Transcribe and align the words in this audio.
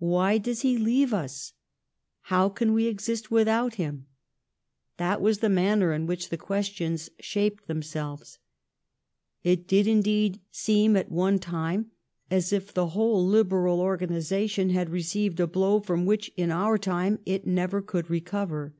Why 0.00 0.36
does 0.36 0.60
he 0.60 0.76
leave 0.76 1.14
us? 1.14 1.54
How 2.24 2.50
can 2.50 2.74
we 2.74 2.84
exist 2.86 3.30
without 3.30 3.76
him? 3.76 4.04
That 4.98 5.22
was 5.22 5.38
the 5.38 5.48
manner 5.48 5.94
in 5.94 6.04
which 6.06 6.28
the 6.28 6.36
questions 6.36 7.08
shaped 7.20 7.68
them 7.68 7.80
selves. 7.80 8.38
It 9.42 9.66
did, 9.66 9.86
indeed, 9.86 10.42
seem 10.50 10.94
at 10.94 11.10
one 11.10 11.38
time 11.38 11.90
as 12.30 12.52
if 12.52 12.74
the 12.74 12.88
whole 12.88 13.26
Liberal 13.26 13.80
organization 13.80 14.68
had 14.68 14.90
received 14.90 15.40
a 15.40 15.46
blow 15.46 15.80
from 15.80 16.04
which 16.04 16.30
in 16.36 16.50
our 16.50 16.76
time 16.76 17.20
it 17.24 17.46
never 17.46 17.80
could 17.80 18.10
recover. 18.10 18.74